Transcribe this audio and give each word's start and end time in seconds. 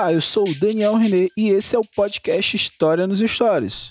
Olá, 0.00 0.12
eu 0.12 0.20
sou 0.20 0.48
o 0.48 0.54
Daniel 0.60 0.94
René 0.94 1.26
e 1.36 1.48
esse 1.48 1.74
é 1.74 1.78
o 1.78 1.82
podcast 1.82 2.56
História 2.56 3.04
nos 3.04 3.18
Stories. 3.18 3.90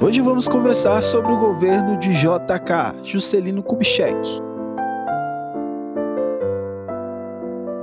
Hoje 0.00 0.22
vamos 0.22 0.48
conversar 0.48 1.02
sobre 1.02 1.30
o 1.30 1.36
governo 1.36 2.00
de 2.00 2.08
JK, 2.14 3.04
Juscelino 3.04 3.62
Kubitschek. 3.62 4.16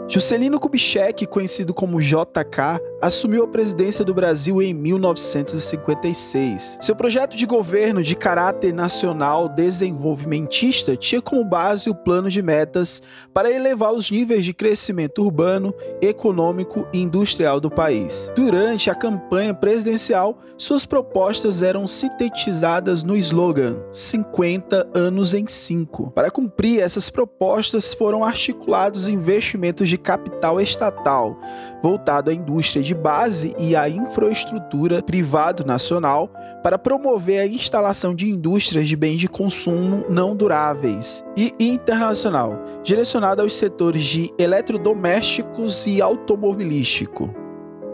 Juscelino 0.09 0.59
Kubitschek, 0.59 1.25
conhecido 1.27 1.71
como 1.71 2.01
JK, 2.01 2.81
assumiu 2.99 3.43
a 3.43 3.47
presidência 3.47 4.03
do 4.03 4.11
Brasil 4.11 4.59
em 4.59 4.73
1956. 4.73 6.79
Seu 6.81 6.95
projeto 6.95 7.37
de 7.37 7.45
governo 7.45 8.01
de 8.01 8.15
caráter 8.15 8.73
nacional 8.73 9.47
desenvolvimentista 9.47 10.97
tinha 10.97 11.21
como 11.21 11.45
base 11.45 11.91
o 11.91 11.95
plano 11.95 12.27
de 12.27 12.41
metas 12.41 13.03
para 13.31 13.51
elevar 13.51 13.93
os 13.93 14.09
níveis 14.09 14.43
de 14.43 14.51
crescimento 14.51 15.23
urbano, 15.23 15.75
econômico 16.01 16.87
e 16.91 16.99
industrial 16.99 17.59
do 17.59 17.69
país. 17.69 18.31
Durante 18.35 18.89
a 18.89 18.95
campanha 18.95 19.53
presidencial, 19.53 20.39
suas 20.57 20.87
propostas 20.87 21.61
eram 21.61 21.85
sintetizadas 21.85 23.03
no 23.03 23.15
slogan 23.15 23.75
50 23.91 24.89
anos 24.95 25.35
em 25.35 25.45
5. 25.45 26.09
Para 26.11 26.31
cumprir 26.31 26.81
essas 26.81 27.11
propostas, 27.11 27.93
foram 27.93 28.23
articulados 28.23 29.07
investimentos 29.07 29.87
de 29.87 29.98
capital 29.99 30.59
estatal, 30.59 31.37
voltado 31.83 32.29
à 32.29 32.33
indústria 32.33 32.81
de 32.81 32.95
base 32.95 33.55
e 33.59 33.75
à 33.75 33.87
infraestrutura 33.87 35.03
privado 35.03 35.63
nacional, 35.65 36.31
para 36.63 36.77
promover 36.77 37.39
a 37.39 37.47
instalação 37.47 38.13
de 38.13 38.29
indústrias 38.29 38.87
de 38.87 38.95
bens 38.95 39.19
de 39.19 39.27
consumo 39.27 40.05
não 40.09 40.35
duráveis 40.35 41.23
e 41.37 41.53
internacional, 41.59 42.59
direcionado 42.83 43.41
aos 43.41 43.53
setores 43.53 44.03
de 44.03 44.31
eletrodomésticos 44.37 45.85
e 45.87 46.01
automobilístico. 46.01 47.38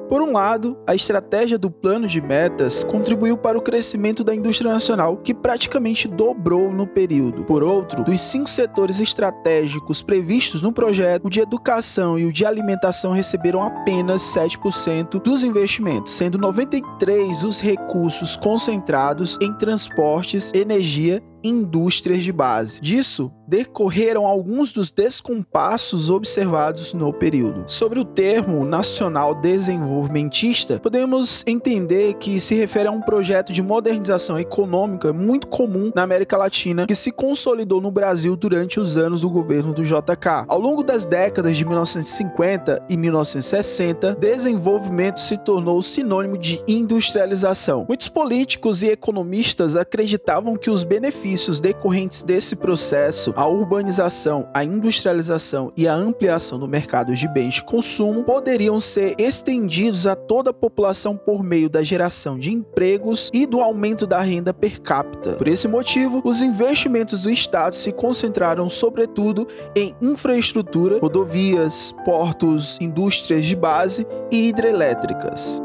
Por 0.08 0.22
um 0.22 0.32
lado, 0.32 0.78
a 0.86 0.94
estratégia 0.94 1.58
do 1.58 1.72
plano 1.72 2.08
de 2.08 2.22
metas 2.22 2.84
contribuiu 2.84 3.36
para 3.36 3.58
o 3.58 3.62
crescimento 3.62 4.24
da 4.24 4.36
indústria 4.36 4.72
nacional, 4.72 5.18
que 5.18 5.34
praticamente 5.34 6.08
dobrou 6.08 6.72
no 6.72 6.86
período. 6.86 7.44
Por 7.44 7.64
outro, 7.64 8.04
dos 8.04 8.22
cinco 8.22 8.48
setores 8.48 9.00
estratégicos 9.00 10.04
previstos 10.04 10.62
no 10.62 10.72
projeto, 10.72 11.26
o 11.26 11.30
de 11.30 11.40
educação 11.40 12.20
e 12.20 12.26
o 12.26 12.32
de 12.32 12.46
alimentação 12.46 13.14
receberam 13.14 13.64
apenas 13.64 14.22
7% 14.22 15.20
dos 15.22 15.44
investimentos, 15.44 16.14
sendo 16.14 16.38
93% 16.38 17.44
os 17.44 17.60
recursos 17.60 18.38
concentrados 18.38 19.38
em 19.42 19.52
transportes, 19.54 20.54
energia 20.54 21.22
indústrias 21.46 22.24
de 22.24 22.32
base. 22.32 22.82
Disso 22.82 23.32
decorreram 23.48 24.26
alguns 24.26 24.74
dos 24.74 24.90
descompassos 24.90 26.10
observados 26.10 26.94
no 26.94 27.14
período. 27.14 27.64
Sobre 27.68 28.00
o 28.00 28.06
termo 28.06 28.66
nacional 28.66 29.36
desenvolvimentista, 29.36 30.80
podemos 30.80 31.44
entender 31.46 32.16
que 32.16 32.40
se 32.40 32.56
refere 32.56 32.90
a 32.90 32.92
um 32.92 33.02
projeto 33.02 33.54
de 33.54 33.62
modernização 33.62 34.40
econômica 34.40 35.14
muito 35.14 35.48
comum 35.48 35.92
na 35.94 36.02
América 36.02 36.36
Latina 36.38 36.88
que 36.88 36.96
se 36.96 37.12
consolidou 37.12 37.80
no 37.80 37.92
Brasil 37.92 38.36
durante 38.36 38.80
os 38.80 38.98
anos 38.98 39.22
do 39.22 39.30
governo 39.30 39.74
do 39.74 39.84
JK. 39.84 40.46
Ao 40.48 40.60
longo 40.60 40.82
das 40.82 41.06
décadas 41.06 41.56
de 41.56 41.64
1950 41.64 42.84
e 42.90 42.98
1960, 42.98 44.16
desenvolvimento 44.16 45.20
se 45.20 45.38
tornou 45.38 45.82
sinônimo 45.84 46.38
de 46.38 46.64
industrialização. 46.68 47.86
Muitos 47.88 48.08
políticos 48.08 48.82
e 48.82 48.88
economistas 48.88 49.76
acreditavam 49.76 50.56
que 50.56 50.72
os 50.72 50.84
benefícios 50.84 51.35
benefícios 51.36 51.60
decorrentes 51.60 52.24
desse 52.24 52.56
processo, 52.56 53.34
a 53.36 53.46
urbanização, 53.46 54.48
a 54.54 54.64
industrialização 54.64 55.72
e 55.76 55.86
a 55.86 55.94
ampliação 55.94 56.58
do 56.58 56.68
mercado 56.68 57.14
de 57.14 57.28
bens 57.28 57.56
de 57.56 57.64
consumo 57.64 58.24
poderiam 58.24 58.80
ser 58.80 59.16
estendidos 59.18 60.08
a 60.08 60.16
toda 60.16 60.52
a 60.52 60.54
população 60.54 61.18
por 61.18 61.44
meio 61.44 61.70
da 61.70 61.84
geração 61.84 62.40
de 62.40 62.54
empregos 62.54 63.30
e 63.34 63.46
do 63.46 63.60
aumento 63.60 64.08
da 64.08 64.22
renda 64.22 64.54
per 64.54 64.80
capita. 64.80 65.34
Por 65.34 65.50
esse 65.50 65.68
motivo, 65.68 66.22
os 66.24 66.42
investimentos 66.42 67.24
do 67.24 67.30
Estado 67.30 67.76
se 67.76 67.92
concentraram 67.92 68.70
sobretudo 68.70 69.46
em 69.76 69.94
infraestrutura, 70.02 71.00
rodovias, 71.00 71.94
portos, 72.06 72.78
indústrias 72.80 73.46
de 73.46 73.56
base 73.58 74.08
e 74.32 74.48
hidrelétricas. 74.48 75.65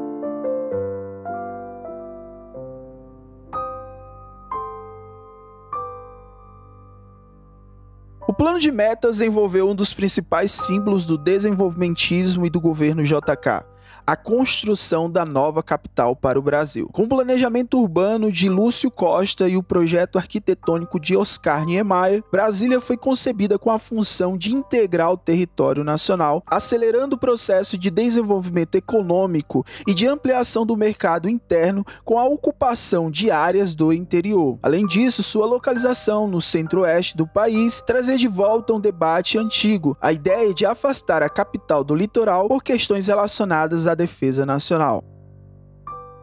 Plano 8.41 8.59
de 8.59 8.73
metas 8.73 9.21
envolveu 9.21 9.69
um 9.69 9.75
dos 9.75 9.93
principais 9.93 10.51
símbolos 10.51 11.05
do 11.05 11.19
desenvolvimentismo 11.19 12.47
e 12.47 12.49
do 12.49 12.59
governo 12.59 13.05
JK, 13.05 13.67
a 14.07 14.17
construção 14.17 15.09
da 15.09 15.25
nova 15.25 15.63
capital 15.63 16.17
para 16.17 16.39
o 16.39 16.43
Brasil. 16.43 16.89
Com 16.93 17.05
o 17.05 17.09
planejamento 17.09 17.79
urbano 17.79 18.33
de 18.33 18.49
Lúcio 18.49 18.91
Costa 18.91 19.49
e 19.49 19.57
o 19.57 19.63
projeto 19.63 20.19
arquitetônico 20.19 20.99
de 20.99 21.17
Oscar 21.17 21.65
Niemeyer, 21.65 22.25
Brasília 22.31 22.81
foi 22.81 22.97
concebida 22.97 23.59
com 23.59 23.71
a 23.71 23.79
função 23.79 24.37
de 24.37 24.53
integrar 24.53 25.13
o 25.13 25.17
território 25.17 25.85
nacional, 25.85 26.43
acelerando 26.47 27.17
o 27.17 27.19
processo 27.19 27.79
de 27.79 27.91
desenvolvimento 27.91 28.75
econômico 28.75 29.65
e 29.87 29.95
de 29.95 30.07
ampliação 30.07 30.67
do 30.67 30.77
mercado 30.77 31.29
interno 31.29 31.87
com 32.05 32.19
a 32.19 32.25
ocupação 32.25 33.11
de 33.11 33.31
áreas 33.31 33.75
do 33.75 33.93
interior. 33.93 34.59
Além 34.63 34.87
disso, 34.87 35.23
sua 35.23 35.47
localização 35.47 36.27
no 36.27 36.43
centro-oeste 36.43 37.17
do 37.17 37.27
país 37.27 37.83
trazer 37.87 38.17
de 38.17 38.29
volta 38.29 38.73
um 38.73 38.81
debate 38.81 39.39
antigo, 39.39 39.97
a 40.01 40.13
ideia 40.13 40.53
de 40.53 40.67
afastar 40.67 41.23
a 41.23 41.29
capital 41.29 41.85
do 41.85 41.95
litoral 41.95 42.49
por 42.49 42.63
questões 42.63 43.07
relacionadas 43.07 43.80
à 43.87 43.95
defesa 43.95 44.45
nacional. 44.45 45.03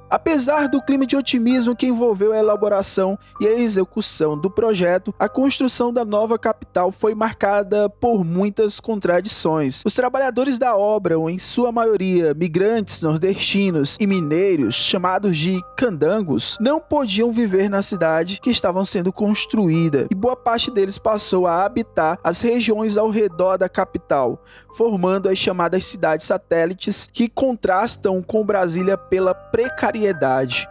Apesar 0.09 0.69
do 0.69 0.81
clima 0.81 1.05
de 1.05 1.17
otimismo 1.17 1.75
que 1.75 1.85
envolveu 1.85 2.31
a 2.31 2.37
elaboração 2.37 3.19
e 3.41 3.47
a 3.47 3.51
execução 3.51 4.37
do 4.37 4.49
projeto, 4.49 5.13
a 5.19 5.27
construção 5.27 5.91
da 5.91 6.05
nova 6.05 6.39
capital 6.39 6.93
foi 6.93 7.13
marcada 7.13 7.89
por 7.89 8.23
muitas 8.23 8.79
contradições. 8.79 9.83
Os 9.85 9.93
trabalhadores 9.93 10.57
da 10.57 10.77
obra, 10.77 11.15
em 11.29 11.37
sua 11.37 11.73
maioria 11.73 12.33
migrantes 12.33 13.01
nordestinos 13.01 13.97
e 13.99 14.07
mineiros, 14.07 14.75
chamados 14.75 15.37
de 15.37 15.59
candangos, 15.75 16.57
não 16.61 16.79
podiam 16.79 17.31
viver 17.31 17.69
na 17.69 17.81
cidade 17.81 18.39
que 18.41 18.49
estavam 18.49 18.85
sendo 18.85 19.11
construída, 19.11 20.07
e 20.09 20.15
boa 20.15 20.37
parte 20.37 20.71
deles 20.71 20.97
passou 20.97 21.45
a 21.45 21.65
habitar 21.65 22.17
as 22.23 22.39
regiões 22.41 22.97
ao 22.97 23.09
redor 23.09 23.57
da 23.57 23.67
capital, 23.67 24.41
formando 24.75 25.27
as 25.27 25.37
chamadas 25.37 25.85
cidades 25.85 26.25
satélites 26.25 27.09
que 27.11 27.27
contrastam 27.27 28.23
com 28.23 28.45
Brasília 28.45 28.97
pela 28.97 29.33
precariedade 29.33 29.96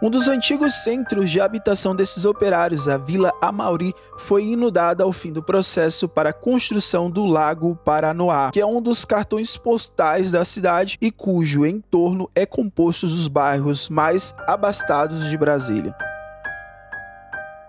um 0.01 0.09
dos 0.09 0.27
antigos 0.27 0.73
centros 0.83 1.29
de 1.29 1.41
habitação 1.41 1.95
desses 1.95 2.23
operários, 2.23 2.87
a 2.87 2.97
Vila 2.97 3.33
Amauri, 3.41 3.93
foi 4.17 4.45
inundada 4.45 5.03
ao 5.03 5.11
fim 5.11 5.31
do 5.31 5.43
processo 5.43 6.07
para 6.07 6.29
a 6.29 6.33
construção 6.33 7.09
do 7.09 7.25
Lago 7.25 7.75
Paranoá, 7.83 8.51
que 8.51 8.61
é 8.61 8.65
um 8.65 8.81
dos 8.81 9.03
cartões 9.03 9.57
postais 9.57 10.31
da 10.31 10.45
cidade 10.45 10.97
e 11.01 11.11
cujo 11.11 11.65
entorno 11.65 12.29
é 12.33 12.45
composto 12.45 13.07
dos 13.07 13.27
bairros 13.27 13.89
mais 13.89 14.33
abastados 14.47 15.29
de 15.29 15.37
Brasília. 15.37 16.06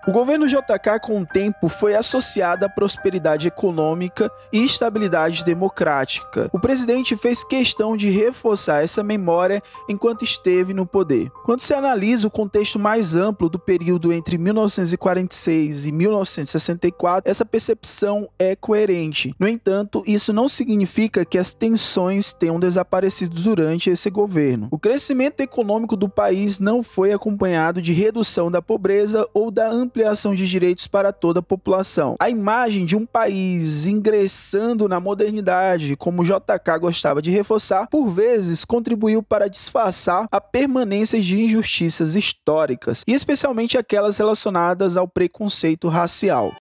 O 0.08 0.10
governo 0.10 0.46
JK, 0.48 0.98
com 1.02 1.20
o 1.20 1.26
tempo, 1.26 1.68
foi 1.68 1.94
associado 1.94 2.64
à 2.64 2.68
prosperidade 2.70 3.46
econômica 3.46 4.32
e 4.50 4.64
estabilidade 4.64 5.44
democrática. 5.44 6.48
O 6.50 6.58
presidente 6.58 7.14
fez 7.14 7.44
questão 7.44 7.94
de 7.94 8.08
reforçar 8.08 8.82
essa 8.82 9.02
memória 9.02 9.62
enquanto 9.86 10.24
esteve 10.24 10.72
no 10.72 10.86
poder. 10.86 11.30
Quando 11.44 11.60
se 11.60 11.74
analisa 11.74 12.26
o 12.26 12.30
contexto 12.30 12.78
mais 12.78 13.14
amplo 13.14 13.50
do 13.50 13.58
período 13.58 14.10
entre 14.10 14.38
1946 14.38 15.84
e 15.84 15.92
1964, 15.92 17.30
essa 17.30 17.44
percepção 17.44 18.30
é 18.38 18.56
coerente. 18.56 19.34
No 19.38 19.46
entanto, 19.46 20.02
isso 20.06 20.32
não 20.32 20.48
significa 20.48 21.22
que 21.22 21.36
as 21.36 21.52
tensões 21.52 22.32
tenham 22.32 22.58
desaparecido 22.58 23.38
durante 23.42 23.90
esse 23.90 24.08
governo. 24.08 24.68
O 24.70 24.78
crescimento 24.78 25.40
econômico 25.40 25.94
do 25.94 26.08
país 26.08 26.58
não 26.58 26.82
foi 26.82 27.12
acompanhado 27.12 27.82
de 27.82 27.92
redução 27.92 28.50
da 28.50 28.62
pobreza 28.62 29.28
ou 29.34 29.50
da 29.50 29.68
ampliação 29.68 29.97
ampliação 29.98 30.34
de 30.34 30.48
direitos 30.48 30.86
para 30.86 31.12
toda 31.12 31.40
a 31.40 31.42
população. 31.42 32.14
A 32.20 32.30
imagem 32.30 32.86
de 32.86 32.94
um 32.94 33.04
país 33.04 33.84
ingressando 33.84 34.88
na 34.88 35.00
modernidade, 35.00 35.96
como 35.96 36.24
JK 36.24 36.78
gostava 36.80 37.20
de 37.20 37.30
reforçar, 37.32 37.88
por 37.88 38.08
vezes 38.08 38.64
contribuiu 38.64 39.22
para 39.22 39.48
disfarçar 39.48 40.28
a 40.30 40.40
permanência 40.40 41.20
de 41.20 41.42
injustiças 41.42 42.14
históricas, 42.14 43.02
e 43.08 43.12
especialmente 43.12 43.76
aquelas 43.76 44.16
relacionadas 44.16 44.96
ao 44.96 45.08
preconceito 45.08 45.88
racial. 45.88 46.52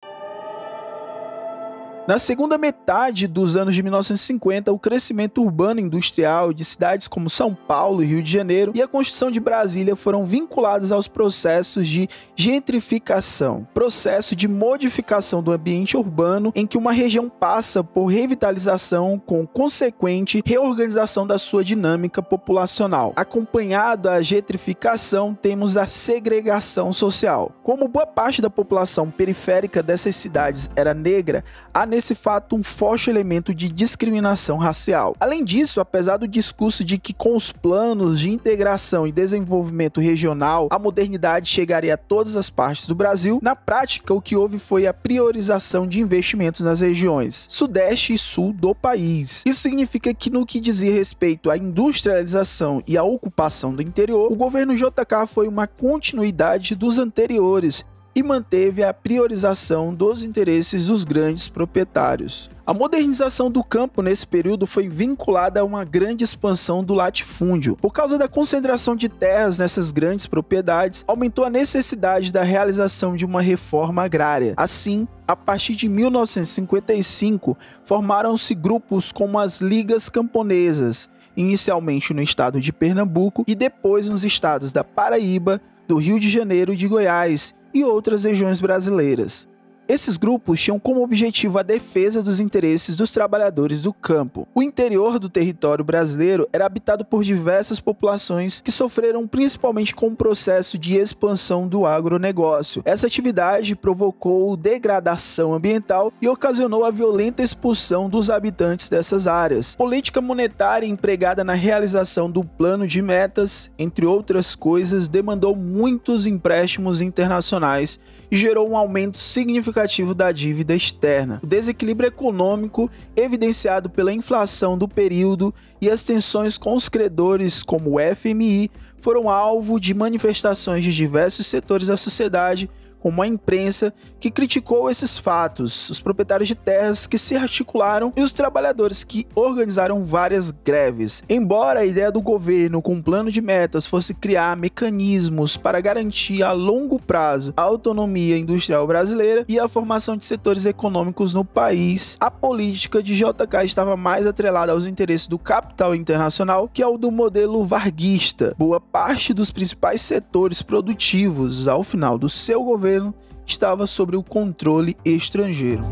Na 2.06 2.20
segunda 2.20 2.56
metade 2.56 3.26
dos 3.26 3.56
anos 3.56 3.74
de 3.74 3.82
1950, 3.82 4.70
o 4.70 4.78
crescimento 4.78 5.42
urbano 5.42 5.80
e 5.80 5.82
industrial 5.82 6.52
de 6.52 6.64
cidades 6.64 7.08
como 7.08 7.28
São 7.28 7.52
Paulo 7.52 8.00
e 8.00 8.06
Rio 8.06 8.22
de 8.22 8.30
Janeiro 8.30 8.70
e 8.76 8.80
a 8.80 8.86
construção 8.86 9.28
de 9.28 9.40
Brasília 9.40 9.96
foram 9.96 10.24
vinculados 10.24 10.92
aos 10.92 11.08
processos 11.08 11.88
de 11.88 12.08
gentrificação, 12.36 13.66
processo 13.74 14.36
de 14.36 14.46
modificação 14.46 15.42
do 15.42 15.50
ambiente 15.50 15.96
urbano 15.96 16.52
em 16.54 16.64
que 16.64 16.78
uma 16.78 16.92
região 16.92 17.28
passa 17.28 17.82
por 17.82 18.06
revitalização 18.06 19.18
com 19.18 19.44
consequente 19.44 20.40
reorganização 20.46 21.26
da 21.26 21.40
sua 21.40 21.64
dinâmica 21.64 22.22
populacional. 22.22 23.14
Acompanhado 23.16 24.08
a 24.08 24.22
gentrificação, 24.22 25.34
temos 25.34 25.76
a 25.76 25.88
segregação 25.88 26.92
social. 26.92 27.50
Como 27.64 27.88
boa 27.88 28.06
parte 28.06 28.40
da 28.40 28.48
população 28.48 29.10
periférica 29.10 29.82
dessas 29.82 30.14
cidades 30.14 30.70
era 30.76 30.94
negra, 30.94 31.42
há 31.74 31.84
nesse 31.96 32.14
fato 32.14 32.54
um 32.54 32.62
forte 32.62 33.08
elemento 33.08 33.54
de 33.54 33.70
discriminação 33.70 34.58
racial. 34.58 35.16
Além 35.18 35.42
disso, 35.42 35.80
apesar 35.80 36.18
do 36.18 36.28
discurso 36.28 36.84
de 36.84 36.98
que 36.98 37.14
com 37.14 37.34
os 37.34 37.50
planos 37.50 38.20
de 38.20 38.30
integração 38.30 39.06
e 39.06 39.12
desenvolvimento 39.12 39.98
regional 39.98 40.68
a 40.70 40.78
modernidade 40.78 41.48
chegaria 41.48 41.94
a 41.94 41.96
todas 41.96 42.36
as 42.36 42.50
partes 42.50 42.86
do 42.86 42.94
Brasil, 42.94 43.38
na 43.42 43.56
prática 43.56 44.12
o 44.12 44.20
que 44.20 44.36
houve 44.36 44.58
foi 44.58 44.86
a 44.86 44.92
priorização 44.92 45.86
de 45.86 45.98
investimentos 45.98 46.60
nas 46.60 46.82
regiões 46.82 47.46
sudeste 47.48 48.12
e 48.12 48.18
sul 48.18 48.52
do 48.52 48.74
país. 48.74 49.42
Isso 49.46 49.62
significa 49.62 50.12
que 50.12 50.28
no 50.28 50.44
que 50.44 50.60
dizia 50.60 50.92
respeito 50.92 51.50
à 51.50 51.56
industrialização 51.56 52.82
e 52.86 52.98
à 52.98 53.02
ocupação 53.02 53.74
do 53.74 53.80
interior, 53.80 54.30
o 54.30 54.36
governo 54.36 54.76
JK 54.76 55.26
foi 55.26 55.48
uma 55.48 55.66
continuidade 55.66 56.74
dos 56.74 56.98
anteriores, 56.98 57.86
e 58.16 58.22
manteve 58.22 58.82
a 58.82 58.94
priorização 58.94 59.94
dos 59.94 60.22
interesses 60.22 60.86
dos 60.86 61.04
grandes 61.04 61.50
proprietários. 61.50 62.50
A 62.64 62.72
modernização 62.72 63.50
do 63.50 63.62
campo 63.62 64.00
nesse 64.00 64.26
período 64.26 64.66
foi 64.66 64.88
vinculada 64.88 65.60
a 65.60 65.64
uma 65.64 65.84
grande 65.84 66.24
expansão 66.24 66.82
do 66.82 66.94
latifúndio. 66.94 67.76
Por 67.76 67.92
causa 67.92 68.16
da 68.16 68.26
concentração 68.26 68.96
de 68.96 69.10
terras 69.10 69.58
nessas 69.58 69.92
grandes 69.92 70.26
propriedades, 70.26 71.04
aumentou 71.06 71.44
a 71.44 71.50
necessidade 71.50 72.32
da 72.32 72.42
realização 72.42 73.14
de 73.14 73.26
uma 73.26 73.42
reforma 73.42 74.02
agrária. 74.02 74.54
Assim, 74.56 75.06
a 75.28 75.36
partir 75.36 75.76
de 75.76 75.86
1955, 75.86 77.54
formaram-se 77.84 78.54
grupos 78.54 79.12
como 79.12 79.38
as 79.38 79.60
Ligas 79.60 80.08
Camponesas, 80.08 81.10
inicialmente 81.36 82.14
no 82.14 82.22
estado 82.22 82.62
de 82.62 82.72
Pernambuco 82.72 83.44
e 83.46 83.54
depois 83.54 84.08
nos 84.08 84.24
estados 84.24 84.72
da 84.72 84.82
Paraíba, 84.82 85.60
do 85.86 85.96
Rio 85.98 86.18
de 86.18 86.30
Janeiro 86.30 86.72
e 86.72 86.76
de 86.76 86.88
Goiás, 86.88 87.54
e 87.76 87.84
outras 87.84 88.24
regiões 88.24 88.58
brasileiras. 88.58 89.46
Esses 89.88 90.16
grupos 90.16 90.60
tinham 90.60 90.80
como 90.80 91.04
objetivo 91.04 91.60
a 91.60 91.62
defesa 91.62 92.20
dos 92.20 92.40
interesses 92.40 92.96
dos 92.96 93.12
trabalhadores 93.12 93.82
do 93.82 93.92
campo. 93.92 94.48
O 94.52 94.60
interior 94.60 95.20
do 95.20 95.28
território 95.28 95.84
brasileiro 95.84 96.48
era 96.52 96.66
habitado 96.66 97.04
por 97.04 97.22
diversas 97.22 97.78
populações 97.78 98.60
que 98.60 98.72
sofreram 98.72 99.28
principalmente 99.28 99.94
com 99.94 100.08
o 100.08 100.16
processo 100.16 100.76
de 100.76 100.96
expansão 100.98 101.68
do 101.68 101.86
agronegócio. 101.86 102.82
Essa 102.84 103.06
atividade 103.06 103.76
provocou 103.76 104.56
degradação 104.56 105.54
ambiental 105.54 106.12
e 106.20 106.28
ocasionou 106.28 106.84
a 106.84 106.90
violenta 106.90 107.40
expulsão 107.40 108.10
dos 108.10 108.28
habitantes 108.28 108.88
dessas 108.88 109.28
áreas. 109.28 109.76
Política 109.76 110.20
monetária 110.20 110.86
empregada 110.86 111.44
na 111.44 111.54
realização 111.54 112.28
do 112.28 112.42
plano 112.42 112.88
de 112.88 113.00
metas, 113.00 113.70
entre 113.78 114.04
outras 114.04 114.56
coisas, 114.56 115.06
demandou 115.06 115.54
muitos 115.54 116.26
empréstimos 116.26 117.00
internacionais 117.00 118.00
e 118.28 118.36
gerou 118.36 118.68
um 118.68 118.76
aumento 118.76 119.18
significativo 119.18 119.75
da 120.14 120.32
dívida 120.32 120.74
externa. 120.74 121.40
O 121.42 121.46
desequilíbrio 121.46 122.08
econômico, 122.08 122.90
evidenciado 123.14 123.90
pela 123.90 124.12
inflação 124.12 124.78
do 124.78 124.88
período 124.88 125.54
e 125.80 125.90
as 125.90 126.02
tensões 126.02 126.56
com 126.56 126.74
os 126.74 126.88
credores, 126.88 127.62
como 127.62 127.96
o 127.96 128.16
FMI, 128.16 128.70
foram 129.00 129.28
alvo 129.28 129.78
de 129.78 129.92
manifestações 129.92 130.82
de 130.82 130.92
diversos 130.92 131.46
setores 131.46 131.88
da 131.88 131.96
sociedade 131.96 132.70
como 133.00 133.22
a 133.22 133.26
imprensa, 133.26 133.92
que 134.18 134.30
criticou 134.30 134.90
esses 134.90 135.18
fatos, 135.18 135.90
os 135.90 136.00
proprietários 136.00 136.48
de 136.48 136.54
terras 136.54 137.06
que 137.06 137.18
se 137.18 137.36
articularam 137.36 138.12
e 138.16 138.22
os 138.22 138.32
trabalhadores 138.32 139.04
que 139.04 139.26
organizaram 139.34 140.02
várias 140.04 140.50
greves. 140.50 141.22
Embora 141.28 141.80
a 141.80 141.84
ideia 141.84 142.10
do 142.10 142.20
governo 142.20 142.82
com 142.82 142.94
um 142.94 143.02
plano 143.02 143.30
de 143.30 143.40
metas 143.40 143.86
fosse 143.86 144.14
criar 144.14 144.56
mecanismos 144.56 145.56
para 145.56 145.80
garantir 145.80 146.42
a 146.42 146.52
longo 146.52 147.00
prazo 147.00 147.52
a 147.56 147.62
autonomia 147.62 148.36
industrial 148.36 148.86
brasileira 148.86 149.44
e 149.48 149.58
a 149.58 149.68
formação 149.68 150.16
de 150.16 150.24
setores 150.24 150.66
econômicos 150.66 151.34
no 151.34 151.44
país, 151.44 152.16
a 152.20 152.30
política 152.30 153.02
de 153.02 153.14
JK 153.14 153.64
estava 153.64 153.96
mais 153.96 154.26
atrelada 154.26 154.72
aos 154.72 154.86
interesses 154.86 155.28
do 155.28 155.38
capital 155.38 155.94
internacional 155.94 156.68
que 156.72 156.82
ao 156.82 156.98
do 156.98 157.10
modelo 157.10 157.64
varguista. 157.64 158.54
Boa 158.58 158.80
parte 158.80 159.34
dos 159.34 159.50
principais 159.50 160.00
setores 160.00 160.62
produtivos 160.62 161.68
ao 161.68 161.84
final 161.84 162.18
do 162.18 162.28
seu 162.28 162.64
governo 162.64 162.85
governo 162.86 163.12
estava 163.44 163.84
sob 163.86 164.16
o 164.16 164.22
controle 164.22 164.96
estrangeiro. 165.04 165.82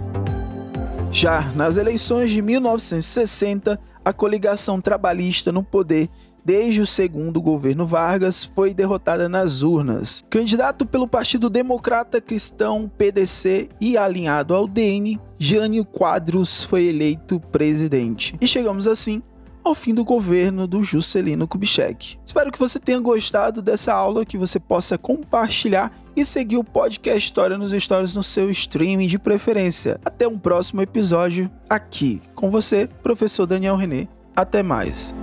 Já 1.10 1.52
nas 1.56 1.76
eleições 1.76 2.30
de 2.30 2.40
1960, 2.40 3.80
a 4.04 4.12
coligação 4.12 4.80
trabalhista 4.80 5.50
no 5.50 5.62
poder 5.62 6.08
desde 6.44 6.80
o 6.80 6.86
segundo 6.86 7.40
governo 7.40 7.86
Vargas 7.86 8.44
foi 8.44 8.72
derrotada 8.72 9.28
nas 9.28 9.62
urnas. 9.62 10.24
Candidato 10.30 10.84
pelo 10.86 11.08
Partido 11.08 11.48
Democrata 11.50 12.20
Cristão 12.20 12.90
PDC 12.98 13.70
e 13.80 13.96
alinhado 13.96 14.54
ao 14.54 14.68
DN, 14.68 15.18
Jânio 15.38 15.84
Quadros 15.84 16.62
foi 16.62 16.86
eleito 16.86 17.40
presidente. 17.40 18.36
E 18.40 18.46
chegamos 18.46 18.86
assim 18.86 19.22
ao 19.64 19.74
fim 19.74 19.94
do 19.94 20.04
governo 20.04 20.66
do 20.66 20.82
Juscelino 20.82 21.48
Kubitschek. 21.48 22.18
Espero 22.24 22.52
que 22.52 22.58
você 22.58 22.78
tenha 22.78 23.00
gostado 23.00 23.62
dessa 23.62 23.94
aula, 23.94 24.26
que 24.26 24.36
você 24.36 24.60
possa 24.60 24.98
compartilhar 24.98 26.03
e 26.16 26.24
seguir 26.24 26.56
o 26.56 26.64
podcast 26.64 27.24
História 27.24 27.58
nos 27.58 27.72
Stories 27.72 28.14
no 28.14 28.22
seu 28.22 28.50
streaming 28.50 29.06
de 29.06 29.18
preferência. 29.18 30.00
Até 30.04 30.26
um 30.28 30.38
próximo 30.38 30.80
episódio 30.82 31.50
aqui 31.68 32.20
com 32.34 32.50
você, 32.50 32.88
professor 33.02 33.46
Daniel 33.46 33.76
René. 33.76 34.08
Até 34.36 34.62
mais. 34.62 35.14